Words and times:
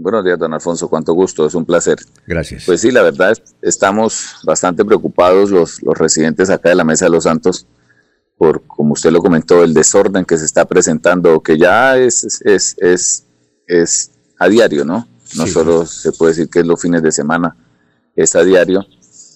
Buenos 0.00 0.24
días, 0.24 0.38
don 0.38 0.54
Alfonso. 0.54 0.88
Cuánto 0.88 1.12
gusto, 1.12 1.44
es 1.44 1.54
un 1.54 1.66
placer. 1.66 1.98
Gracias. 2.26 2.64
Pues 2.64 2.80
sí, 2.80 2.90
la 2.90 3.02
verdad 3.02 3.32
es, 3.32 3.42
estamos 3.60 4.36
bastante 4.44 4.82
preocupados 4.82 5.50
los, 5.50 5.82
los 5.82 5.96
residentes 5.96 6.48
acá 6.48 6.70
de 6.70 6.74
la 6.74 6.84
Mesa 6.84 7.04
de 7.04 7.10
los 7.10 7.24
Santos 7.24 7.66
por, 8.38 8.62
como 8.66 8.94
usted 8.94 9.10
lo 9.10 9.20
comentó, 9.20 9.62
el 9.62 9.74
desorden 9.74 10.24
que 10.24 10.38
se 10.38 10.46
está 10.46 10.64
presentando, 10.64 11.42
que 11.42 11.58
ya 11.58 11.98
es, 11.98 12.40
es, 12.42 12.74
es, 12.78 13.26
es 13.66 14.12
a 14.38 14.48
diario, 14.48 14.82
¿no? 14.86 15.06
No 15.36 15.46
solo 15.46 15.84
se 15.84 16.12
puede 16.12 16.32
decir 16.32 16.48
que 16.48 16.60
es 16.60 16.66
los 16.66 16.80
fines 16.80 17.02
de 17.02 17.12
semana, 17.12 17.54
es 18.16 18.34
a 18.34 18.42
diario, 18.42 18.86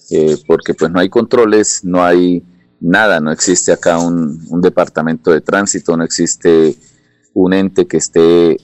eh, 0.09 0.37
porque 0.47 0.73
pues 0.73 0.89
no 0.89 0.99
hay 0.99 1.09
controles, 1.09 1.81
no 1.83 2.03
hay 2.03 2.43
nada, 2.79 3.19
no 3.19 3.31
existe 3.31 3.71
acá 3.71 3.99
un, 3.99 4.43
un 4.49 4.61
departamento 4.61 5.29
de 5.29 5.41
tránsito, 5.41 5.95
no 5.95 6.03
existe 6.03 6.75
un 7.35 7.53
ente 7.53 7.85
que 7.85 7.97
esté 7.97 8.57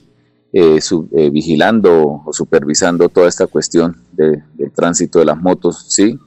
eh, 0.52 0.78
eh, 1.16 1.30
vigilando 1.30 2.22
o 2.24 2.32
supervisando 2.32 3.08
toda 3.08 3.28
esta 3.28 3.46
cuestión 3.46 3.96
de, 4.12 4.42
del 4.54 4.70
tránsito 4.72 5.18
de 5.18 5.24
las 5.24 5.40
motos, 5.40 5.86
¿sí? 5.88 6.18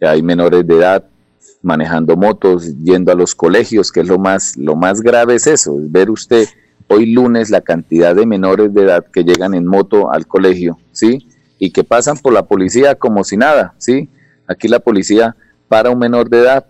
Hay 0.00 0.22
menores 0.22 0.66
de 0.66 0.76
edad 0.76 1.04
manejando 1.62 2.16
motos, 2.16 2.76
yendo 2.82 3.12
a 3.12 3.14
los 3.14 3.34
colegios, 3.34 3.92
que 3.92 4.00
es 4.00 4.08
lo 4.08 4.18
más, 4.18 4.56
lo 4.56 4.76
más 4.76 5.00
grave 5.00 5.36
es 5.36 5.46
eso, 5.46 5.78
es 5.78 5.90
ver 5.90 6.10
usted 6.10 6.46
hoy 6.88 7.06
lunes 7.06 7.50
la 7.50 7.60
cantidad 7.60 8.14
de 8.14 8.26
menores 8.26 8.74
de 8.74 8.82
edad 8.82 9.06
que 9.12 9.24
llegan 9.24 9.54
en 9.54 9.66
moto 9.66 10.12
al 10.12 10.26
colegio, 10.26 10.78
¿sí? 10.90 11.26
Y 11.58 11.70
que 11.70 11.84
pasan 11.84 12.18
por 12.18 12.32
la 12.32 12.46
policía 12.46 12.96
como 12.96 13.24
si 13.24 13.36
nada, 13.36 13.74
¿sí? 13.78 14.10
Aquí 14.46 14.68
la 14.68 14.80
policía 14.80 15.36
para 15.68 15.90
un 15.90 15.98
menor 15.98 16.28
de 16.28 16.40
edad 16.40 16.66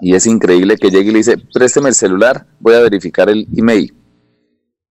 y 0.00 0.14
es 0.14 0.26
increíble 0.26 0.76
que 0.76 0.90
llegue 0.90 1.08
y 1.08 1.12
le 1.12 1.18
dice, 1.18 1.38
présteme 1.52 1.88
el 1.88 1.94
celular, 1.94 2.46
voy 2.60 2.74
a 2.74 2.80
verificar 2.80 3.28
el 3.30 3.48
email. 3.56 3.94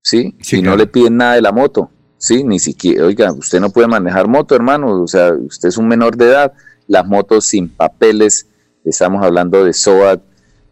¿Sí? 0.04 0.36
si 0.42 0.62
no 0.62 0.76
le 0.76 0.86
piden 0.86 1.18
nada 1.18 1.36
de 1.36 1.42
la 1.42 1.52
moto, 1.52 1.90
¿sí? 2.18 2.44
Ni 2.44 2.60
siquiera, 2.60 3.06
oiga, 3.06 3.32
usted 3.32 3.60
no 3.60 3.72
puede 3.72 3.88
manejar 3.88 4.28
moto, 4.28 4.54
hermano, 4.54 5.02
o 5.02 5.08
sea, 5.08 5.34
usted 5.34 5.70
es 5.70 5.78
un 5.78 5.88
menor 5.88 6.18
de 6.18 6.26
edad, 6.26 6.54
las 6.88 7.08
motos 7.08 7.46
sin 7.46 7.70
papeles, 7.70 8.48
estamos 8.84 9.24
hablando 9.24 9.64
de 9.64 9.74
SOAT, 9.74 10.22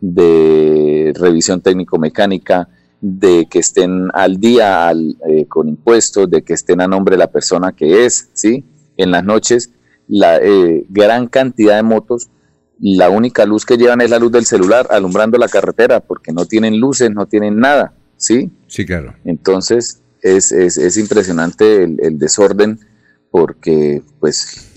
de 0.02 1.14
revisión 1.16 1.62
técnico-mecánica, 1.62 2.68
de 3.00 3.48
que 3.50 3.60
estén 3.60 4.10
al 4.14 4.40
día 4.40 4.92
eh, 4.92 5.46
con 5.48 5.68
impuestos, 5.70 6.30
de 6.30 6.44
que 6.44 6.54
estén 6.54 6.82
a 6.82 6.88
nombre 6.88 7.16
de 7.16 7.20
la 7.20 7.32
persona 7.32 7.72
que 7.72 8.06
es, 8.06 8.30
¿sí? 8.34 8.66
En 8.98 9.12
las 9.12 9.24
noches, 9.24 9.72
la 10.08 10.38
eh, 10.38 10.86
gran 10.90 11.28
cantidad 11.28 11.78
de 11.78 11.84
motos, 11.84 12.30
la 12.80 13.10
única 13.10 13.46
luz 13.46 13.66
que 13.66 13.78
llevan 13.78 14.02
es 14.02 14.10
la 14.10 14.20
luz 14.20 14.32
del 14.32 14.46
celular 14.46 14.88
alumbrando 14.90 15.38
la 15.38 15.48
carretera, 15.48 16.02
porque 16.02 16.34
no 16.34 16.46
tienen 16.46 16.80
luces, 16.80 17.12
no 17.12 17.28
tienen 17.28 17.60
nada, 17.60 17.94
¿sí? 18.22 18.52
Sí, 18.68 18.86
claro. 18.86 19.16
Entonces 19.26 20.02
es, 20.22 20.52
es, 20.52 20.78
es 20.78 20.98
impresionante 20.98 21.84
el, 21.84 22.18
desorden 22.18 22.80
porque 23.32 24.04
pues 24.20 24.72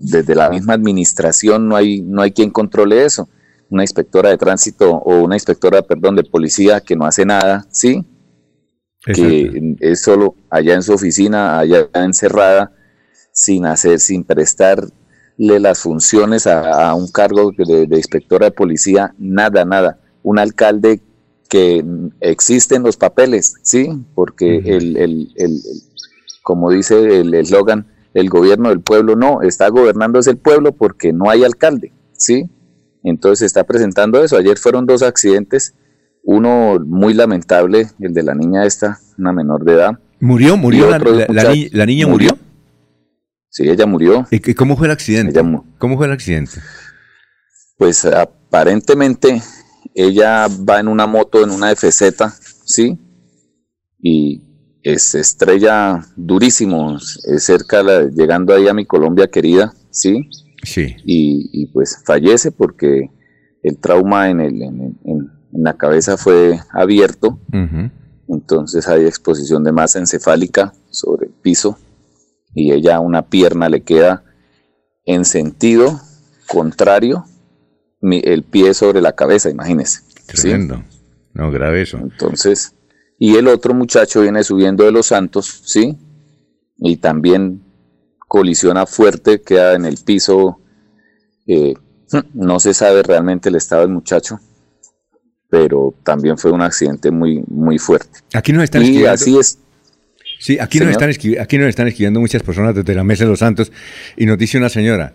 desde 0.00 0.34
la 0.34 0.48
misma 0.48 0.74
administración 0.74 1.68
no 1.68 1.76
hay, 1.76 2.00
no 2.00 2.22
hay 2.22 2.30
quien 2.30 2.50
controle 2.50 3.04
eso. 3.04 3.28
Una 3.68 3.82
inspectora 3.82 4.30
de 4.30 4.38
tránsito 4.38 4.92
o 4.92 5.24
una 5.24 5.34
inspectora, 5.34 5.82
perdón, 5.82 6.14
de 6.14 6.22
policía 6.22 6.80
que 6.80 6.94
no 6.94 7.04
hace 7.04 7.26
nada, 7.26 7.66
¿sí? 7.70 8.04
Que 9.04 9.76
es 9.80 10.02
solo 10.02 10.36
allá 10.50 10.74
en 10.74 10.82
su 10.82 10.92
oficina, 10.92 11.58
allá 11.58 11.88
encerrada, 11.94 12.72
sin 13.32 13.66
hacer, 13.66 13.98
sin 13.98 14.22
prestarle 14.22 14.92
las 15.36 15.80
funciones 15.80 16.46
a, 16.46 16.94
un 16.94 17.10
cargo 17.10 17.50
de, 17.56 17.86
de, 17.86 17.96
inspectora 17.96 18.46
de 18.46 18.52
policía, 18.52 19.14
nada, 19.18 19.64
nada. 19.64 19.98
Un 20.22 20.38
alcalde 20.38 21.00
que 21.46 21.84
existen 22.20 22.82
los 22.82 22.96
papeles, 22.96 23.54
¿sí? 23.62 23.88
Porque 24.14 24.58
el, 24.58 24.96
el, 24.96 25.32
el, 25.36 25.60
como 26.42 26.70
dice 26.70 27.20
el 27.20 27.34
eslogan, 27.34 27.86
el 28.14 28.28
gobierno 28.30 28.70
del 28.70 28.80
pueblo 28.80 29.16
no, 29.16 29.42
está 29.42 29.68
gobernando 29.68 30.18
es 30.18 30.26
el 30.26 30.38
pueblo 30.38 30.72
porque 30.72 31.12
no 31.12 31.28
hay 31.28 31.44
alcalde, 31.44 31.92
¿sí? 32.12 32.50
Entonces 33.02 33.40
se 33.40 33.46
está 33.46 33.64
presentando 33.64 34.22
eso. 34.22 34.36
Ayer 34.36 34.58
fueron 34.58 34.86
dos 34.86 35.02
accidentes, 35.02 35.74
uno 36.24 36.78
muy 36.84 37.14
lamentable, 37.14 37.88
el 38.00 38.14
de 38.14 38.22
la 38.22 38.34
niña 38.34 38.64
esta, 38.64 38.98
una 39.18 39.32
menor 39.32 39.64
de 39.64 39.74
edad. 39.74 39.98
¿Murió? 40.18 40.56
¿Murió? 40.56 40.90
La, 40.90 40.98
la, 40.98 41.86
niña 41.86 42.06
murió? 42.06 42.38
Sí, 43.50 43.68
ella 43.68 43.86
murió. 43.86 44.26
¿Y 44.30 44.54
cómo 44.54 44.76
fue 44.76 44.86
el 44.86 44.92
accidente? 44.92 45.40
¿Cómo 45.78 45.96
fue 45.96 46.06
el 46.06 46.12
accidente? 46.12 46.60
Pues 47.76 48.04
aparentemente 48.06 49.42
ella 49.96 50.46
va 50.48 50.78
en 50.78 50.88
una 50.88 51.06
moto, 51.06 51.42
en 51.42 51.50
una 51.50 51.74
FZ, 51.74 52.22
¿sí? 52.64 52.98
Y 53.98 54.42
es 54.82 55.14
estrella 55.14 56.04
durísimo, 56.16 56.96
es 56.96 57.42
cerca, 57.42 57.82
llegando 58.14 58.54
ahí 58.54 58.68
a 58.68 58.74
mi 58.74 58.84
Colombia 58.84 59.28
querida, 59.28 59.72
¿sí? 59.90 60.28
Sí. 60.62 60.96
Y, 61.04 61.66
pues 61.72 62.02
fallece 62.04 62.52
porque 62.52 63.10
el 63.62 63.78
trauma 63.78 64.28
en, 64.28 64.40
el, 64.40 64.62
en, 64.62 65.30
la 65.52 65.78
cabeza 65.78 66.18
fue 66.18 66.60
abierto, 66.70 67.40
entonces 68.28 68.86
hay 68.88 69.06
exposición 69.06 69.64
de 69.64 69.72
masa 69.72 69.98
encefálica 69.98 70.74
sobre 70.90 71.26
el 71.26 71.32
piso 71.32 71.78
y 72.54 72.72
ella 72.72 73.00
una 73.00 73.22
pierna 73.22 73.70
le 73.70 73.82
queda 73.82 74.24
en 75.06 75.24
sentido 75.24 76.00
contrario 76.46 77.24
el 78.12 78.42
pie 78.42 78.74
sobre 78.74 79.00
la 79.00 79.12
cabeza, 79.12 79.50
imagínese. 79.50 80.00
Tremendo. 80.26 80.82
No, 81.34 81.50
grave 81.50 81.82
eso. 81.82 81.98
Entonces, 81.98 82.74
y 83.18 83.36
el 83.36 83.48
otro 83.48 83.74
muchacho 83.74 84.22
viene 84.22 84.42
subiendo 84.44 84.84
de 84.84 84.92
los 84.92 85.06
Santos, 85.06 85.62
¿sí? 85.64 85.96
Y 86.78 86.96
también 86.96 87.62
colisiona 88.26 88.86
fuerte, 88.86 89.40
queda 89.40 89.74
en 89.74 89.84
el 89.84 89.98
piso. 89.98 90.60
Eh, 91.46 91.74
no 92.34 92.60
se 92.60 92.74
sabe 92.74 93.02
realmente 93.02 93.48
el 93.48 93.56
estado 93.56 93.82
del 93.82 93.90
muchacho, 93.90 94.38
pero 95.48 95.94
también 96.04 96.38
fue 96.38 96.52
un 96.52 96.62
accidente 96.62 97.10
muy, 97.10 97.42
muy 97.48 97.78
fuerte. 97.78 98.20
Aquí 98.34 98.52
nos 98.52 98.64
están 98.64 98.84
y 98.84 99.04
así 99.04 99.38
es. 99.38 99.58
Sí, 100.38 100.58
aquí 100.60 100.78
nos, 100.80 100.90
están 100.90 101.08
aquí 101.08 101.58
nos 101.58 101.68
están 101.68 101.88
escribiendo 101.88 102.20
muchas 102.20 102.42
personas 102.42 102.74
desde 102.74 102.94
la 102.94 103.04
Mesa 103.04 103.24
de 103.24 103.30
los 103.30 103.38
Santos 103.38 103.72
y 104.16 104.26
nos 104.26 104.36
dice 104.36 104.58
una 104.58 104.68
señora, 104.68 105.14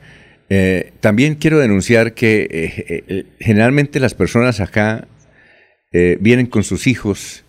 eh, 0.53 0.91
también 0.99 1.35
quiero 1.35 1.59
denunciar 1.59 2.13
que 2.13 2.41
eh, 2.41 3.05
eh, 3.07 3.25
generalmente 3.39 4.01
las 4.01 4.13
personas 4.13 4.59
acá 4.59 5.07
vienen 6.19 6.45
con 6.45 6.63
sus 6.63 6.87
hijos 6.87 7.43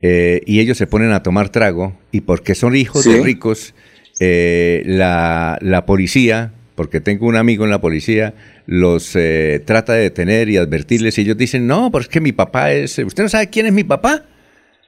y 0.00 0.60
ellos 0.60 0.78
se 0.78 0.86
ponen 0.86 1.10
a 1.10 1.24
tomar 1.24 1.48
trago 1.48 1.98
y 2.12 2.20
porque 2.20 2.54
son 2.54 2.76
hijos 2.76 3.04
de 3.04 3.20
ricos, 3.20 3.74
la, 4.20 5.58
la, 5.60 5.84
policía, 5.84 6.52
porque 6.76 7.00
tengo 7.00 7.26
un 7.26 7.34
amigo 7.34 7.64
en 7.64 7.70
la 7.70 7.80
policía, 7.80 8.34
los 8.66 9.18
trata 9.64 9.94
de 9.94 10.02
detener 10.02 10.48
y 10.48 10.58
advertirles 10.58 11.18
y 11.18 11.22
ellos 11.22 11.36
dicen, 11.36 11.66
no, 11.66 11.90
porque 11.90 12.04
es 12.04 12.08
que 12.08 12.20
mi 12.20 12.30
papá 12.30 12.72
es, 12.72 12.98
¿usted 12.98 13.24
no 13.24 13.28
sabe 13.28 13.50
quién 13.50 13.66
es 13.66 13.72
mi 13.72 13.84
papá? 13.84 14.26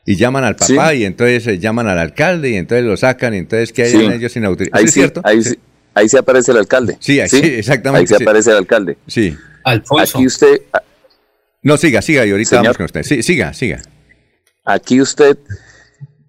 y 0.07 0.15
llaman 0.17 0.45
al 0.45 0.55
papá 0.55 0.95
y 0.95 1.05
entonces 1.05 1.59
llaman 1.59 1.89
al 1.89 1.99
alcalde 1.99 2.51
y 2.51 2.57
entonces 2.57 2.85
lo 2.85 2.97
sacan 2.97 3.35
y 3.35 3.39
entonces 3.39 3.73
que 3.73 3.83
hay 3.83 3.95
ellos 3.97 4.31
sin 4.31 4.45
autorización. 4.45 4.85
¿Es 4.85 4.93
cierto? 4.93 5.23
sí 5.43 5.57
ahí 5.95 6.09
se 6.09 6.19
aparece 6.19 6.53
el 6.53 6.59
alcalde. 6.59 6.97
Sí, 7.01 7.21
ahí, 7.21 7.29
exactamente. 7.33 8.15
Ahí 8.15 8.19
se 8.19 8.23
aparece 8.23 8.51
el 8.51 8.57
alcalde. 8.57 8.99
Sí. 9.07 9.37
Alfonso. 9.65 10.19
Aquí 10.19 10.27
usted. 10.27 10.63
No, 11.63 11.77
siga, 11.77 12.03
siga, 12.03 12.27
y 12.27 12.31
ahorita 12.31 12.57
vamos 12.57 12.77
con 12.77 12.87
usted. 12.87 13.03
Sí, 13.03 13.23
siga, 13.23 13.55
siga. 13.55 13.83
Aquí 14.65 15.01
usted 15.01 15.39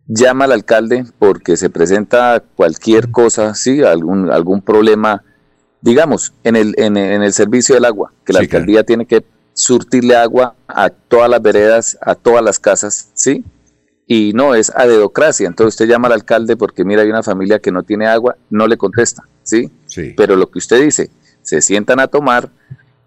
llama 0.08 0.46
al 0.46 0.54
alcalde 0.54 1.06
porque 1.20 1.58
se 1.58 1.70
presenta 1.70 2.44
cualquier 2.56 3.12
cosa, 3.12 3.56
sí, 3.56 3.82
algún, 3.82 4.32
algún 4.32 4.62
problema, 4.62 5.24
digamos, 5.82 6.34
en 6.44 6.56
el, 6.56 6.74
en, 6.78 6.96
el 6.98 7.34
servicio 7.34 7.76
del 7.76 7.86
agua, 7.86 8.14
que 8.26 8.34
la 8.34 8.40
alcaldía 8.40 8.84
tiene 8.84 9.06
que 9.06 9.26
surtirle 9.54 10.16
agua 10.16 10.56
a 10.68 10.90
todas 10.90 11.30
las 11.30 11.42
veredas, 11.42 11.98
a 12.02 12.16
todas 12.16 12.44
las 12.44 12.60
casas, 12.60 13.10
¿sí? 13.14 13.44
y 14.08 14.34
no 14.34 14.56
es 14.56 14.72
a 14.76 14.86
dedocracia. 14.86 15.48
Entonces 15.48 15.74
usted 15.74 15.88
llama 15.88 16.08
al 16.08 16.14
alcalde 16.14 16.58
porque 16.58 16.84
mira, 16.84 17.02
hay 17.02 17.10
una 17.10 17.24
familia 17.24 17.60
que 17.60 17.72
no 17.72 17.84
tiene 17.84 18.08
agua, 18.08 18.38
no 18.50 18.68
le 18.68 18.78
contesta, 18.78 19.24
¿sí? 19.46 19.72
sí. 19.86 20.14
Pero 20.18 20.36
lo 20.36 20.52
que 20.52 20.60
usted 20.60 20.84
dice, 20.84 21.10
se 21.42 21.62
sientan 21.62 22.02
a 22.02 22.08
tomar, 22.08 22.50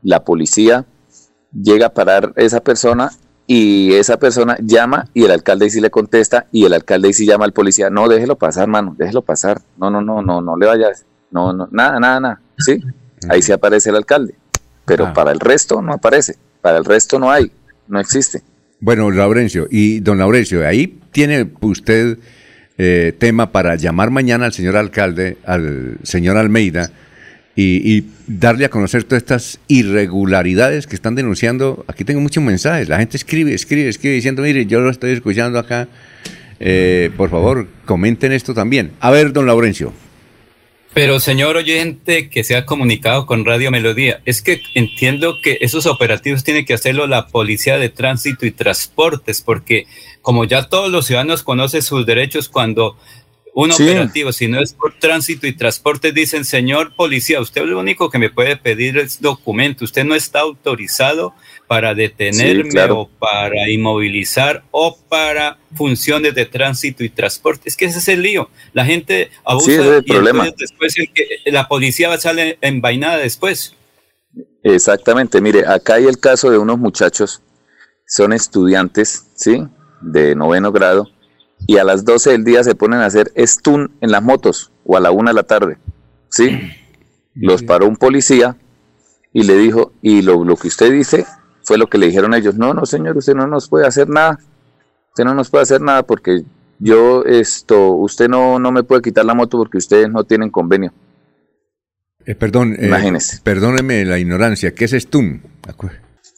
la 0.03 0.25
policía 0.25 0.87
llega 1.53 1.87
a 1.87 1.95
parar 1.95 2.33
esa 2.37 2.61
persona 2.61 3.11
y 3.47 3.95
esa 3.95 4.19
persona 4.19 4.57
llama 4.61 5.09
y 5.15 5.25
el 5.25 5.31
alcalde 5.31 5.71
sí 5.71 5.81
le 5.81 5.91
contesta 5.91 6.47
y 6.53 6.65
el 6.67 6.75
alcalde 6.75 7.13
sí 7.13 7.27
llama 7.27 7.47
al 7.47 7.53
policía, 7.53 7.91
no, 7.91 8.09
déjelo 8.09 8.37
pasar, 8.37 8.69
mano, 8.69 8.95
déjelo 8.97 9.23
pasar, 9.23 9.61
no, 9.79 9.91
no, 9.91 10.01
no, 10.01 10.23
no, 10.23 10.41
no 10.41 10.57
le 10.57 10.67
vayas, 10.67 11.05
no, 11.31 11.53
no, 11.53 11.69
nada, 11.71 11.99
nada, 11.99 12.21
nada, 12.21 12.41
¿sí? 12.59 12.81
Ahí 13.29 13.43
sí 13.43 13.53
aparece 13.53 13.91
el 13.91 13.97
alcalde, 13.97 14.35
pero 14.85 15.07
ah. 15.07 15.13
para 15.15 15.33
el 15.33 15.41
resto 15.41 15.83
no 15.83 15.95
aparece, 15.95 16.37
para 16.61 16.79
el 16.79 16.85
resto 16.85 17.19
no 17.19 17.31
hay, 17.31 17.51
no 17.89 17.99
existe. 17.99 18.43
Bueno, 18.81 19.11
Laurencio, 19.11 19.67
y 19.71 20.01
don 20.01 20.19
Laurencio, 20.19 20.67
ahí 20.67 21.01
tiene 21.11 21.51
usted 21.63 22.19
eh, 22.79 23.13
tema 23.19 23.53
para 23.53 23.77
llamar 23.77 24.11
mañana 24.11 24.47
al 24.47 24.53
señor 24.53 24.77
alcalde, 24.77 25.37
al 25.45 25.99
señor 26.03 26.37
Almeida, 26.37 26.91
y, 27.55 28.05
darle 28.29 28.67
a 28.67 28.69
conocer 28.69 29.03
todas 29.03 29.23
estas 29.23 29.59
irregularidades 29.67 30.87
que 30.87 30.95
están 30.95 31.17
denunciando. 31.17 31.85
Aquí 31.89 32.05
tengo 32.05 32.21
muchos 32.21 32.45
mensajes, 32.45 32.89
la 32.89 32.99
gente 32.99 33.17
escribe, 33.17 33.53
escribe, 33.53 33.89
escribe 33.89 34.15
diciendo, 34.15 34.43
mire, 34.43 34.67
yo 34.67 34.81
lo 34.81 34.91
estoy 34.91 35.11
escuchando 35.13 35.59
acá 35.59 35.89
eh, 36.61 37.11
por 37.17 37.31
favor, 37.31 37.69
comenten 37.85 38.33
esto 38.33 38.55
también. 38.55 38.93
A 39.01 39.11
ver, 39.11 39.33
don 39.33 39.47
Laurencio. 39.47 39.93
Pero 40.99 41.21
señor 41.21 41.57
oyente 41.57 42.29
que 42.29 42.43
se 42.43 42.57
ha 42.57 42.67
comunicado 42.67 43.25
con 43.25 43.45
Radio 43.45 43.71
Melodía, 43.71 44.21
es 44.25 44.43
que 44.43 44.61
entiendo 44.75 45.37
que 45.41 45.59
esos 45.61 45.87
operativos 45.87 46.43
tiene 46.43 46.65
que 46.65 46.75
hacerlo 46.75 47.07
la 47.07 47.29
Policía 47.29 47.79
de 47.79 47.89
Tránsito 47.89 48.47
y 48.47 48.51
Transportes, 48.51 49.41
porque 49.41 49.87
como 50.23 50.43
ya 50.45 50.69
todos 50.69 50.91
los 50.91 51.07
ciudadanos 51.07 51.45
conocen 51.45 51.83
sus 51.83 52.05
derechos 52.05 52.49
cuando 52.49 52.97
un 53.61 53.73
operativo, 53.73 54.31
si 54.31 54.47
no 54.47 54.61
es 54.61 54.73
por 54.73 54.97
tránsito 55.01 55.49
y 55.49 55.53
transporte, 55.53 56.13
dicen, 56.13 56.45
señor 56.45 56.95
policía, 56.95 57.41
usted 57.41 57.65
lo 57.65 57.81
único 57.81 58.09
que 58.09 58.21
me 58.21 58.31
puede 58.31 58.57
pedir 58.57 58.99
es 58.99 59.21
documento, 59.21 59.85
usted 59.85 60.05
no 60.05 60.15
está 60.15 60.39
autorizado 60.41 61.35
para 61.67 61.93
detenerme 61.93 62.81
o 62.85 63.09
para 63.19 63.69
inmovilizar 63.69 64.63
o 64.71 64.97
para 65.09 65.59
funciones 65.75 66.37
de 66.37 66.47
tránsito 66.47 67.03
y 67.03 67.09
transporte. 67.09 67.69
Es 67.69 67.77
que 67.77 67.87
ese 67.87 67.99
es 67.99 68.07
el 68.07 68.23
lío. 68.23 68.49
La 68.75 68.85
gente 68.85 69.33
abusa 69.45 69.99
y 69.99 70.03
problema. 70.03 70.49
después 70.57 70.95
la 71.47 71.67
policía 71.67 72.17
sale 72.17 72.59
envainada 72.61 73.17
después. 73.17 73.75
Exactamente, 74.63 75.41
mire, 75.41 75.67
acá 75.67 75.95
hay 75.95 76.05
el 76.05 76.21
caso 76.21 76.49
de 76.49 76.59
unos 76.59 76.79
muchachos, 76.79 77.43
son 78.07 78.33
estudiantes, 78.33 79.33
¿sí? 79.35 79.65
De 80.01 80.37
noveno 80.37 80.71
grado, 80.71 81.11
y 81.67 81.77
a 81.79 81.85
las 81.85 82.05
12 82.05 82.31
del 82.31 82.45
día 82.45 82.65
se 82.65 82.75
ponen 82.75 83.01
a 83.01 83.07
hacer 83.07 83.33
stun 83.37 83.91
en 84.01 84.11
las 84.11 84.23
motos 84.23 84.73
o 84.85 84.97
a 84.97 85.01
la 85.01 85.11
una 85.11 85.31
de 85.31 85.35
la 85.35 85.43
tarde. 85.43 85.79
¿Sí? 86.31 86.59
Los 87.35 87.63
paró 87.63 87.87
un 87.87 87.97
policía 87.97 88.57
y 89.33 89.43
le 89.45 89.57
dijo, 89.57 89.93
y 90.03 90.23
lo, 90.23 90.45
lo 90.45 90.57
que 90.57 90.69
usted 90.69 90.93
dice 90.93 91.27
fue 91.63 91.79
lo 91.79 91.89
que 91.89 91.99
le 91.99 92.07
dijeron 92.07 92.35
a 92.35 92.39
ellos, 92.39 92.55
no, 92.57 92.75
no 92.75 92.87
señor, 92.87 93.17
usted 93.17 93.35
no 93.35 93.47
nos 93.47 93.69
puede 93.69 93.87
hacer 93.87 94.09
nada, 94.09 94.39
usted 95.11 95.25
no 95.25 95.35
nos 95.35 95.51
puede 95.51 95.63
hacer 95.63 95.81
nada 95.81 96.03
porque 96.03 96.43
yo 96.79 97.25
esto, 97.25 97.91
usted 97.91 98.29
no, 98.29 98.59
no 98.59 98.73
me 98.73 98.83
puede 98.83 99.03
quitar 99.03 99.25
la 99.25 99.35
moto 99.35 99.59
porque 99.59 99.79
ustedes 99.79 100.09
no 100.09 100.25
tienen 100.25 100.51
convenio. 100.51 100.93
Eh, 102.25 102.35
perdón, 102.35 102.77
eh, 102.79 102.91
perdóneme 103.43 104.05
la 104.05 104.19
ignorancia, 104.19 104.75
¿qué 104.75 104.85
es 104.85 104.93
stun? 104.93 105.43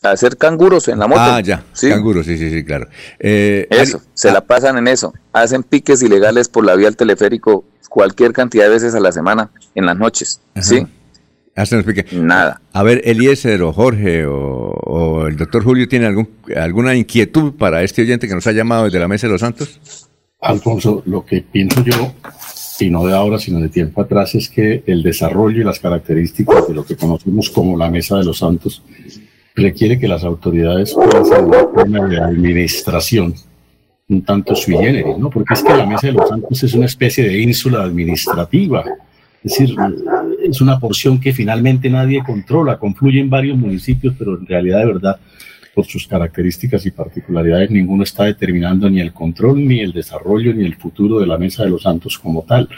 Hacer 0.02 0.36
canguros 0.36 0.88
en 0.88 0.98
la 0.98 1.06
moto. 1.06 1.20
Ah, 1.20 1.40
ya. 1.40 1.62
Canguros, 1.80 2.26
sí, 2.26 2.38
sí, 2.38 2.50
sí, 2.50 2.64
claro. 2.64 2.88
Eh, 3.18 3.66
eso, 3.70 4.00
se 4.14 4.32
la 4.32 4.38
ah. 4.38 4.46
pasan 4.46 4.78
en 4.78 4.88
eso. 4.88 5.12
Hacen 5.32 5.62
piques 5.62 6.02
ilegales 6.02 6.48
por 6.48 6.64
la 6.64 6.74
vía 6.74 6.86
del 6.86 6.96
teleférico 6.96 7.64
cualquier 7.88 8.32
cantidad 8.32 8.64
de 8.64 8.70
veces 8.70 8.94
a 8.94 9.00
la 9.00 9.12
semana, 9.12 9.50
en 9.74 9.84
las 9.84 9.96
noches. 9.96 10.40
¿Sí? 10.60 10.86
Hacen 11.56 11.82
piques. 11.82 12.12
Nada. 12.12 12.62
A 12.72 12.82
ver, 12.82 13.02
Eliezer 13.04 13.62
o 13.62 13.72
Jorge 13.72 14.24
o, 14.26 15.26
el 15.26 15.36
doctor 15.36 15.64
Julio, 15.64 15.88
¿tiene 15.88 16.06
algún, 16.06 16.28
alguna 16.56 16.94
inquietud 16.94 17.54
para 17.54 17.82
este 17.82 18.02
oyente 18.02 18.28
que 18.28 18.34
nos 18.34 18.46
ha 18.46 18.52
llamado 18.52 18.84
desde 18.84 19.00
la 19.00 19.08
Mesa 19.08 19.26
de 19.26 19.32
los 19.32 19.40
Santos? 19.40 20.08
Alfonso, 20.40 21.02
lo 21.04 21.26
que 21.26 21.42
pienso 21.42 21.84
yo, 21.84 22.14
y 22.78 22.88
no 22.88 23.04
de 23.04 23.14
ahora, 23.14 23.38
sino 23.38 23.60
de 23.60 23.68
tiempo 23.68 24.00
atrás, 24.00 24.34
es 24.34 24.48
que 24.48 24.82
el 24.86 25.02
desarrollo 25.02 25.60
y 25.60 25.64
las 25.64 25.80
características 25.80 26.68
de 26.68 26.74
lo 26.74 26.86
que 26.86 26.96
conocemos 26.96 27.50
como 27.50 27.76
la 27.76 27.90
Mesa 27.90 28.16
de 28.16 28.24
los 28.24 28.38
Santos 28.38 28.82
requiere 29.54 29.98
que 29.98 30.08
las 30.08 30.24
autoridades 30.24 30.94
puedan 30.94 31.24
ser 31.24 31.44
una 31.44 32.06
de 32.06 32.18
administración 32.18 33.34
un 34.10 34.22
tanto 34.22 34.56
sui 34.56 34.76
generis, 34.76 35.16
¿no? 35.16 35.30
Porque 35.30 35.54
es 35.54 35.62
que 35.62 35.76
la 35.76 35.86
Mesa 35.86 36.08
de 36.08 36.14
los 36.14 36.28
Santos 36.28 36.62
es 36.62 36.74
una 36.74 36.86
especie 36.86 37.24
de 37.24 37.40
ínsula 37.40 37.84
administrativa, 37.84 38.84
es 39.42 39.52
decir, 39.52 39.74
es 40.42 40.60
una 40.60 40.78
porción 40.78 41.20
que 41.20 41.32
finalmente 41.32 41.88
nadie 41.88 42.22
controla, 42.22 42.78
confluye 42.78 43.20
en 43.20 43.30
varios 43.30 43.56
municipios, 43.56 44.14
pero 44.18 44.38
en 44.38 44.46
realidad 44.46 44.80
de 44.80 44.86
verdad, 44.86 45.20
por 45.74 45.86
sus 45.86 46.08
características 46.08 46.84
y 46.84 46.90
particularidades, 46.90 47.70
ninguno 47.70 48.02
está 48.02 48.24
determinando 48.24 48.90
ni 48.90 49.00
el 49.00 49.12
control, 49.12 49.66
ni 49.66 49.80
el 49.80 49.92
desarrollo, 49.92 50.52
ni 50.52 50.64
el 50.64 50.74
futuro 50.74 51.20
de 51.20 51.26
la 51.26 51.38
Mesa 51.38 51.62
de 51.62 51.70
los 51.70 51.82
Santos 51.82 52.18
como 52.18 52.42
tal. 52.42 52.68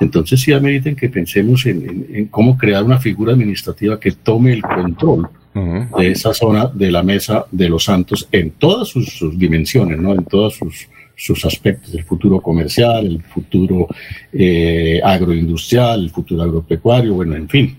Entonces 0.00 0.40
sí 0.40 0.52
ameriten 0.52 0.96
que 0.96 1.08
pensemos 1.08 1.64
en, 1.64 2.08
en 2.12 2.26
cómo 2.26 2.58
crear 2.58 2.82
una 2.82 2.98
figura 2.98 3.32
administrativa 3.32 4.00
que 4.00 4.10
tome 4.10 4.52
el 4.52 4.62
control 4.62 5.28
de 5.54 6.10
esa 6.10 6.32
zona 6.32 6.66
de 6.66 6.90
la 6.90 7.02
mesa 7.02 7.44
de 7.50 7.68
los 7.68 7.84
santos 7.84 8.28
en 8.32 8.52
todas 8.52 8.88
sus, 8.88 9.38
dimensiones, 9.38 9.98
¿no? 9.98 10.12
en 10.14 10.24
todos 10.24 10.56
sus, 10.56 10.88
sus, 11.14 11.44
aspectos, 11.44 11.92
el 11.94 12.04
futuro 12.04 12.40
comercial, 12.40 13.06
el 13.06 13.22
futuro 13.22 13.86
eh, 14.32 15.00
agroindustrial, 15.04 16.04
el 16.04 16.10
futuro 16.10 16.42
agropecuario, 16.42 17.14
bueno, 17.14 17.36
en 17.36 17.48
fin, 17.48 17.76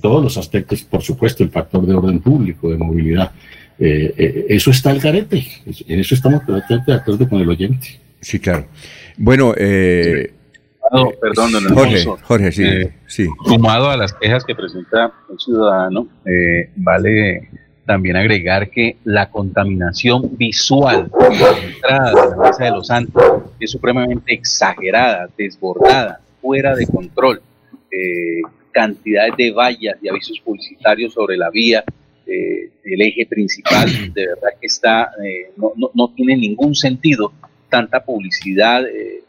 todos 0.00 0.22
los 0.22 0.36
aspectos, 0.36 0.82
por 0.82 1.02
supuesto, 1.02 1.42
el 1.42 1.50
factor 1.50 1.86
de 1.86 1.94
orden 1.94 2.18
público, 2.20 2.70
de 2.70 2.76
movilidad. 2.76 3.32
Eh, 3.78 4.14
eh, 4.16 4.46
eso 4.48 4.70
está 4.70 4.90
el 4.90 5.00
carete, 5.00 5.46
en 5.88 6.00
eso 6.00 6.14
estamos 6.14 6.44
totalmente 6.44 6.92
de 6.92 6.98
acuerdo 6.98 7.28
con 7.28 7.40
el 7.40 7.48
oyente. 7.48 8.00
Sí, 8.20 8.38
claro. 8.38 8.66
Bueno, 9.16 9.54
eh, 9.56 10.32
eh, 10.92 11.18
perdón, 11.20 11.52
don 11.52 11.74
Jorge, 12.22 12.52
sí, 12.52 12.62
eh, 12.64 12.92
sí. 13.06 13.26
Sumado 13.44 13.90
a 13.90 13.96
las 13.96 14.12
quejas 14.12 14.44
que 14.44 14.54
presenta 14.54 15.12
el 15.30 15.38
ciudadano, 15.38 16.08
eh, 16.24 16.70
vale 16.76 17.48
también 17.86 18.16
agregar 18.16 18.70
que 18.70 18.96
la 19.04 19.30
contaminación 19.30 20.36
visual 20.36 21.10
de 21.10 21.38
la 21.38 21.58
entrada 21.58 22.10
de 22.10 22.30
la 22.30 22.36
Mesa 22.36 22.64
de 22.64 22.70
los 22.70 22.86
Santos 22.86 23.22
es 23.58 23.70
supremamente 23.70 24.32
exagerada, 24.32 25.28
desbordada, 25.36 26.20
fuera 26.40 26.74
de 26.74 26.86
control. 26.86 27.42
cantidades 28.72 29.36
de 29.36 29.50
vallas 29.50 29.96
y 30.00 30.08
avisos 30.08 30.40
publicitarios 30.40 31.12
sobre 31.12 31.36
la 31.36 31.50
vía, 31.50 31.84
el 32.26 33.02
eje 33.02 33.26
principal, 33.26 33.86
de 34.14 34.26
verdad 34.28 34.48
que 34.58 34.66
está, 34.66 35.10
no, 35.56 35.72
no, 35.76 35.90
no, 35.92 36.08
tiene 36.14 36.36
ningún 36.36 36.74
sentido 36.74 37.32
tanta 37.72 38.04
publicidad 38.04 38.86
eh, 38.86 39.22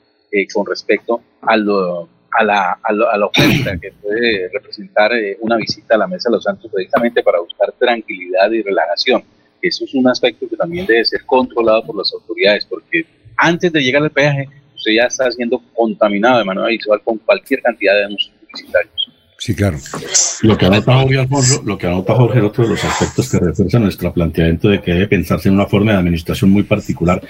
con 0.54 0.66
respecto 0.66 1.22
a, 1.42 1.56
lo, 1.58 2.10
a, 2.32 2.44
la, 2.44 2.80
a, 2.82 3.18
la 3.18 3.26
oferta 3.26 3.78
que 3.80 3.92
puede 4.02 4.50
representar 4.52 5.14
eh, 5.14 5.38
una 5.42 5.58
visita 5.58 5.96
a 5.96 6.00
la 6.00 6.08
Mesa 6.08 6.30
de 6.30 6.38
los 6.38 6.44
Santos 6.44 6.72
precisamente 6.74 7.22
para 7.22 7.40
buscar 7.40 7.72
tranquilidad 7.74 8.50
y 8.52 8.64
relajación. 8.64 9.24
Eso 9.62 9.86
es 9.86 9.94
un 9.94 10.08
aspecto 10.08 10.48
que 10.50 10.58
también 10.58 10.86
debe 10.86 11.06
ser 11.06 11.24
controlado 11.26 11.86
por 11.86 11.96
las 11.96 12.12
autoridades, 12.14 12.66
porque 12.66 13.06
antes 13.38 13.72
de 13.72 13.82
llegar 13.82 14.02
al 14.02 14.10
peaje, 14.10 14.50
usted 14.76 14.94
ya 14.94 15.06
está 15.06 15.32
siendo 15.32 15.62
contaminado 15.74 16.40
de 16.40 16.46
manera 16.46 16.68
visual 16.68 17.02
con 17.04 17.18
cualquier 17.20 17.62
cantidad 17.62 17.94
de 17.94 18.06
anuncios 18.06 18.34
publicitarios. 18.42 19.03
Sí, 19.44 19.54
claro. 19.54 19.78
Lo 20.44 20.58
que 20.58 20.68
anota 20.68 21.02
Jorge 21.02 21.20
Alfonso, 21.20 21.62
lo 21.66 21.78
que 21.78 21.86
anota 21.86 22.16
Jorge 22.16 22.40
es 22.40 22.46
otro 22.46 22.64
de 22.64 22.70
los 22.70 22.86
aspectos 22.86 23.30
que 23.30 23.40
refuerza 23.40 23.78
nuestro 23.78 24.14
planteamiento 24.14 24.70
de 24.70 24.82
que 24.82 24.94
debe 24.94 25.08
pensarse 25.10 25.50
en 25.50 25.56
una 25.56 25.66
forma 25.66 25.92
de 25.92 25.98
administración 25.98 26.50
muy 26.50 26.64
particular 26.64 27.22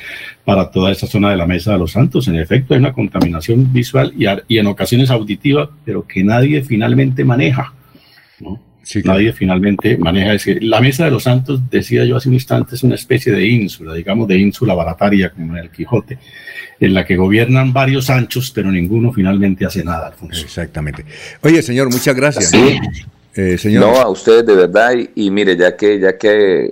para 0.46 0.70
toda 0.70 0.92
esa 0.92 1.08
zona 1.08 1.32
de 1.32 1.38
la 1.38 1.48
Mesa 1.48 1.72
de 1.72 1.80
los 1.80 1.94
Santos. 1.94 2.28
En 2.28 2.36
efecto, 2.36 2.76
hay 2.76 2.82
una 2.82 2.94
contaminación 2.94 3.74
visual 3.74 4.14
y, 4.16 4.26
y 4.48 4.60
en 4.60 4.68
ocasiones 4.68 5.10
auditiva, 5.10 5.72
pero 5.84 6.06
que 6.06 6.24
nadie 6.24 6.62
finalmente 6.62 7.26
maneja. 7.26 7.74
¿no? 8.42 8.60
Nadie 9.04 9.34
finalmente 9.34 9.98
maneja 9.98 10.34
ese. 10.34 10.60
La 10.62 10.82
Mesa 10.82 11.06
de 11.06 11.12
los 11.12 11.24
Santos, 11.24 11.62
decía 11.70 12.06
yo 12.06 12.18
hace 12.18 12.30
un 12.30 12.36
instante, 12.36 12.76
es 12.76 12.84
una 12.84 12.96
especie 12.96 13.32
de 13.32 13.48
ínsula, 13.48 13.94
digamos 13.94 14.28
de 14.28 14.38
ínsula 14.38 14.74
barataria 14.74 15.30
como 15.30 15.56
en 15.58 15.64
el 15.64 15.70
Quijote 15.70 16.18
en 16.80 16.94
la 16.94 17.06
que 17.06 17.16
gobiernan 17.16 17.72
varios 17.72 18.10
anchos, 18.10 18.52
pero 18.52 18.72
ninguno 18.72 19.14
finalmente 19.14 19.66
hace 19.66 19.84
nada, 19.84 20.08
Alfonso. 20.08 20.44
Exactamente. 20.44 21.06
Oye, 21.42 21.62
señor, 21.62 21.90
muchas 21.90 22.16
gracias. 22.16 22.52
Eh, 23.36 23.58
señor. 23.58 23.82
No, 23.82 23.96
a 23.96 24.10
ustedes 24.10 24.46
de 24.46 24.54
verdad, 24.56 24.94
y, 25.16 25.32
mire, 25.32 25.58
ya 25.58 25.76
que... 25.76 26.00
Ya 26.00 26.18
que, 26.18 26.70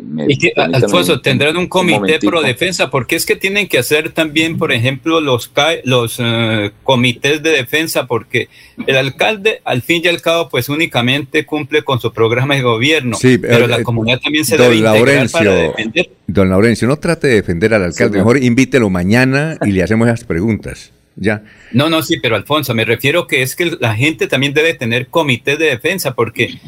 Alfonso, 0.55 1.19
tendrán 1.19 1.57
un 1.57 1.67
comité 1.67 2.19
pro 2.19 2.41
defensa, 2.41 2.91
porque 2.91 3.15
es 3.15 3.25
que 3.25 3.35
tienen 3.35 3.67
que 3.67 3.79
hacer 3.79 4.11
también, 4.11 4.57
por 4.59 4.71
ejemplo, 4.71 5.21
los, 5.21 5.51
los 5.85 6.17
eh, 6.19 6.71
comités 6.83 7.41
de 7.41 7.49
defensa, 7.49 8.05
porque 8.05 8.49
el 8.85 8.95
alcalde, 8.95 9.61
al 9.65 9.81
fin 9.81 10.01
y 10.03 10.07
al 10.07 10.21
cabo, 10.21 10.49
pues 10.49 10.69
únicamente 10.69 11.47
cumple 11.47 11.83
con 11.83 11.99
su 11.99 12.13
programa 12.13 12.55
de 12.55 12.61
gobierno, 12.61 13.15
sí, 13.15 13.39
pero 13.39 13.65
la 13.65 13.79
eh, 13.79 13.83
comunidad 13.83 14.19
también 14.19 14.45
se 14.45 14.55
debe 14.55 14.75
integrar 14.75 15.29
para 15.31 15.53
defender. 15.53 16.11
Don 16.27 16.49
Laurencio, 16.49 16.87
no 16.87 16.97
trate 16.97 17.27
de 17.27 17.35
defender 17.35 17.73
al 17.73 17.83
alcalde, 17.83 18.19
mejor 18.19 18.37
invítelo 18.41 18.89
mañana 18.89 19.57
y 19.65 19.71
le 19.71 19.81
hacemos 19.81 20.07
esas 20.07 20.25
preguntas. 20.25 20.91
Ya. 21.15 21.43
No, 21.71 21.89
no, 21.89 22.01
sí, 22.01 22.19
pero 22.21 22.35
Alfonso, 22.35 22.73
me 22.73 22.85
refiero 22.85 23.27
que 23.27 23.41
es 23.41 23.55
que 23.55 23.77
la 23.79 23.95
gente 23.95 24.27
también 24.27 24.53
debe 24.53 24.73
tener 24.73 25.07
comité 25.07 25.57
de 25.57 25.65
defensa 25.65 26.13
porque 26.13 26.59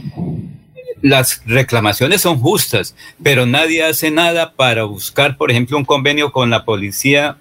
las 1.02 1.42
reclamaciones 1.46 2.22
son 2.22 2.40
justas, 2.40 2.96
pero 3.22 3.46
nadie 3.46 3.84
hace 3.84 4.10
nada 4.10 4.54
para 4.54 4.84
buscar, 4.84 5.38
por 5.38 5.52
ejemplo, 5.52 5.78
un 5.78 5.86
convenio 5.86 6.32
con 6.32 6.50
la 6.50 6.66
policía 6.66 7.38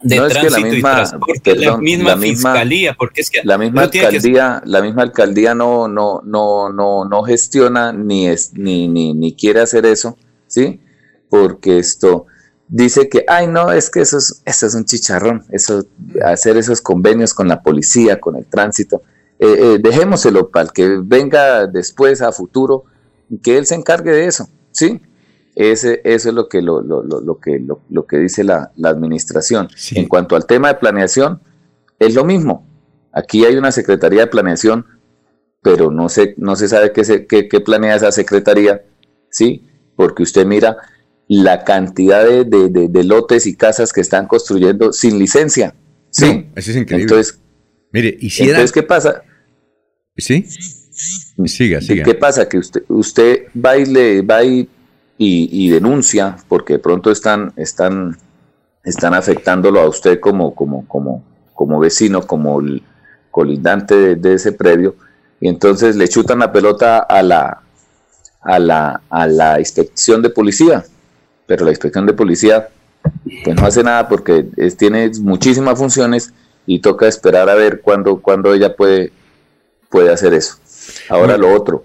de 0.00 0.16
tránsito 0.16 0.50
la 0.50 0.58
misma, 0.58 0.76
y 0.76 0.82
transporte, 0.94 1.56
la 1.56 1.76
misma 1.76 2.16
fiscalía, 2.16 2.94
porque 2.94 3.20
es 3.20 3.30
que 3.30 3.40
la 3.44 3.58
misma 3.58 3.82
alcaldía, 3.82 4.62
la 4.64 4.82
misma 4.82 5.02
alcaldía 5.02 5.54
no, 5.54 5.86
no, 5.86 6.22
no, 6.24 6.72
no, 6.72 7.04
no 7.04 7.22
gestiona 7.22 7.92
ni 7.92 8.26
es, 8.26 8.52
ni, 8.54 8.88
ni, 8.88 9.14
ni 9.14 9.34
quiere 9.34 9.60
hacer 9.60 9.86
eso, 9.86 10.16
¿sí? 10.46 10.80
Porque 11.28 11.78
esto, 11.78 12.26
dice 12.72 13.10
que, 13.10 13.24
ay, 13.28 13.48
no, 13.48 13.70
es 13.70 13.90
que 13.90 14.00
eso 14.00 14.16
es, 14.16 14.42
eso 14.46 14.66
es 14.66 14.74
un 14.74 14.86
chicharrón, 14.86 15.44
eso, 15.50 15.84
hacer 16.24 16.56
esos 16.56 16.80
convenios 16.80 17.34
con 17.34 17.46
la 17.46 17.62
policía, 17.62 18.18
con 18.18 18.34
el 18.36 18.46
tránsito. 18.46 19.02
Eh, 19.38 19.56
eh, 19.58 19.78
dejémoselo 19.78 20.50
para 20.50 20.64
el 20.64 20.72
que 20.72 21.00
venga 21.02 21.66
después, 21.66 22.22
a 22.22 22.32
futuro, 22.32 22.84
que 23.42 23.58
él 23.58 23.66
se 23.66 23.74
encargue 23.74 24.10
de 24.10 24.26
eso, 24.26 24.48
¿sí? 24.70 25.02
Ese, 25.54 26.00
eso 26.04 26.30
es 26.30 26.34
lo 26.34 26.48
que, 26.48 26.62
lo, 26.62 26.80
lo, 26.80 27.02
lo 27.02 27.38
que, 27.38 27.62
lo, 27.90 28.06
que 28.06 28.16
dice 28.16 28.42
la, 28.42 28.72
la 28.76 28.88
administración. 28.88 29.68
En 29.90 30.08
cuanto 30.08 30.34
al 30.34 30.46
tema 30.46 30.68
de 30.68 30.76
planeación, 30.76 31.42
es 31.98 32.14
lo 32.14 32.24
mismo. 32.24 32.66
Aquí 33.12 33.44
hay 33.44 33.56
una 33.56 33.70
Secretaría 33.70 34.22
de 34.22 34.26
Planeación, 34.28 34.86
pero 35.60 35.90
no 35.90 36.08
se, 36.08 36.34
no 36.38 36.56
se 36.56 36.68
sabe 36.68 36.92
qué, 36.92 37.04
se, 37.04 37.26
qué, 37.26 37.48
qué 37.48 37.60
planea 37.60 37.96
esa 37.96 38.10
Secretaría, 38.12 38.82
¿sí? 39.28 39.68
Porque 39.94 40.22
usted 40.22 40.46
mira 40.46 40.78
la 41.40 41.64
cantidad 41.64 42.26
de, 42.26 42.44
de, 42.44 42.88
de, 42.88 43.04
lotes 43.04 43.46
y 43.46 43.54
casas 43.54 43.92
que 43.92 44.02
están 44.02 44.26
construyendo 44.26 44.92
sin 44.92 45.18
licencia. 45.18 45.74
¿sí? 46.10 46.46
eso 46.54 46.70
es 46.70 46.76
increíble. 46.76 47.04
Entonces, 47.04 47.38
Mire, 47.90 48.16
¿y 48.20 48.42
entonces 48.42 48.72
¿qué 48.72 48.82
pasa? 48.82 49.22
¿Sí? 50.16 50.44
Siga, 51.46 51.80
siga. 51.80 52.04
¿Qué 52.04 52.14
pasa? 52.14 52.48
Que 52.48 52.58
usted, 52.58 52.82
usted 52.88 53.46
va 53.54 53.76
y, 53.78 53.86
le, 53.86 54.22
va 54.22 54.44
y, 54.44 54.68
y, 55.16 55.70
denuncia 55.70 56.36
porque 56.48 56.74
de 56.74 56.78
pronto 56.78 57.10
están, 57.10 57.52
están, 57.56 58.18
están 58.84 59.14
afectándolo 59.14 59.80
a 59.80 59.88
usted 59.88 60.20
como, 60.20 60.54
como, 60.54 60.86
como, 60.86 61.24
como 61.54 61.78
vecino, 61.78 62.26
como 62.26 62.60
el 62.60 62.82
colindante 63.30 64.16
de, 64.16 64.34
ese 64.34 64.52
predio, 64.52 64.96
y 65.40 65.48
entonces 65.48 65.96
le 65.96 66.08
chutan 66.08 66.40
la 66.40 66.52
pelota 66.52 66.98
a 66.98 67.22
la, 67.22 67.62
a 68.42 68.58
la, 68.58 69.02
a 69.08 69.26
la 69.26 69.58
inspección 69.58 70.20
de 70.20 70.30
policía, 70.30 70.84
pero 71.52 71.66
la 71.66 71.70
inspección 71.70 72.06
de 72.06 72.14
policía 72.14 72.70
pues 73.44 73.54
no 73.54 73.66
hace 73.66 73.82
nada 73.82 74.08
porque 74.08 74.46
tiene 74.78 75.10
muchísimas 75.20 75.78
funciones 75.78 76.32
y 76.64 76.78
toca 76.78 77.06
esperar 77.06 77.50
a 77.50 77.54
ver 77.54 77.82
cuándo, 77.82 78.22
cuándo 78.22 78.54
ella 78.54 78.74
puede, 78.74 79.12
puede 79.90 80.10
hacer 80.10 80.32
eso. 80.32 80.56
Ahora 81.10 81.36
lo 81.36 81.52
otro, 81.52 81.84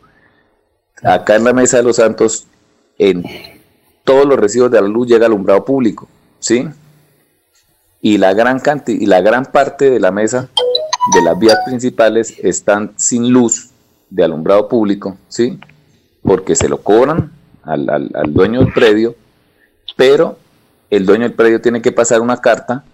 acá 1.04 1.36
en 1.36 1.44
la 1.44 1.52
Mesa 1.52 1.76
de 1.76 1.84
los 1.84 1.98
Santos, 1.98 2.48
en 2.98 3.26
todos 4.06 4.26
los 4.26 4.40
recibos 4.40 4.72
de 4.72 4.80
la 4.80 4.88
luz 4.88 5.06
llega 5.06 5.26
alumbrado 5.26 5.66
público, 5.66 6.08
¿sí? 6.40 6.66
Y 8.00 8.20
la 8.20 8.34
gran 8.34 8.62
cantidad, 8.62 9.02
y 9.02 9.06
la 9.06 9.20
gran 9.20 9.48
parte 9.48 9.90
de 9.90 10.00
la 10.00 10.12
mesa 10.12 10.48
de 11.14 11.22
las 11.24 11.38
vías 11.38 11.58
principales 11.66 12.36
están 12.42 12.94
sin 12.96 13.34
luz 13.34 13.72
de 14.10 14.24
alumbrado 14.24 14.70
público, 14.70 15.18
¿sí? 15.28 15.60
Porque 16.24 16.56
se 16.56 16.70
lo 16.70 16.82
cobran 16.82 17.34
al, 17.64 17.90
al 17.90 18.34
dueño 18.34 18.62
del 18.62 18.72
predio, 18.72 19.16
pero 19.98 20.38
el 20.90 21.06
dueño 21.06 21.24
del 21.24 21.34
predio 21.34 21.60
tiene 21.60 21.82
que 21.82 21.92
pasar 21.92 22.22
una 22.22 22.38
carta 22.38 22.86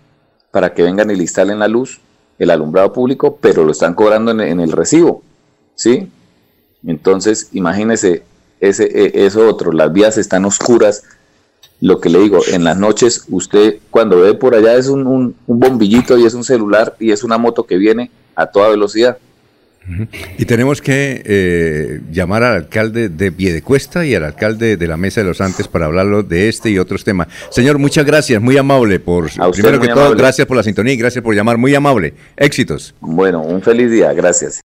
para 0.49 0.73
que 0.73 0.81
vengan 0.81 1.11
y 1.11 1.15
le 1.15 1.21
instalen 1.21 1.59
la 1.59 1.67
luz, 1.67 1.99
el 2.39 2.49
alumbrado 2.49 2.91
público, 2.91 3.37
pero 3.39 3.63
lo 3.63 3.71
están 3.71 3.93
cobrando 3.93 4.31
en, 4.31 4.59
el 4.59 4.71
recibo, 4.71 5.21
¿sí? 5.75 6.09
Entonces, 6.85 7.49
imagínese 7.51 8.23
ese, 8.59 8.85
e, 8.85 9.25
eso 9.25 9.47
otro, 9.47 9.71
las 9.71 9.93
vías 9.93 10.17
están 10.17 10.45
oscuras, 10.45 11.03
lo 11.81 11.99
que 11.99 12.09
le 12.09 12.19
digo, 12.19 12.39
en 12.47 12.63
las 12.63 12.77
noches 12.77 13.25
usted 13.29 13.79
cuando 13.91 14.21
ve 14.21 14.33
por 14.33 14.55
allá 14.55 14.75
es 14.75 14.87
un, 14.87 15.05
un 15.05 15.35
bombillito 15.59 16.17
y 16.17 16.25
es 16.25 16.33
un 16.33 16.43
celular 16.43 16.95
y 16.99 17.11
es 17.11 17.23
una 17.23 17.37
moto 17.37 17.65
que 17.65 17.77
viene 17.77 18.09
a 18.35 18.47
toda 18.47 18.69
velocidad. 18.69 19.17
Y 20.37 20.45
tenemos 20.45 20.81
que 20.81 21.21
eh, 21.25 22.01
llamar 22.11 22.43
al 22.43 22.55
alcalde 22.55 23.09
de 23.09 23.31
Piedecuesta 23.31 24.05
y 24.05 24.15
al 24.15 24.23
alcalde 24.23 24.77
de 24.77 24.87
la 24.87 24.97
Mesa 24.97 25.21
de 25.21 25.27
los 25.27 25.41
Antes 25.41 25.67
para 25.67 25.85
hablarlo 25.85 26.23
de 26.23 26.47
este 26.47 26.69
y 26.69 26.77
otros 26.77 27.03
temas. 27.03 27.27
Señor, 27.49 27.79
muchas 27.79 28.05
gracias, 28.05 28.41
muy 28.41 28.57
amable 28.57 28.99
por 28.99 29.29
primero 29.51 29.79
que 29.79 29.87
todo, 29.89 30.15
gracias 30.15 30.47
por 30.47 30.57
la 30.57 30.63
sintonía 30.63 30.93
y 30.93 30.97
gracias 30.97 31.23
por 31.23 31.35
llamar, 31.35 31.57
muy 31.57 31.75
amable. 31.75 32.13
Éxitos. 32.37 32.95
Bueno, 32.99 33.41
un 33.41 33.61
feliz 33.61 33.91
día, 33.91 34.13
gracias. 34.13 34.61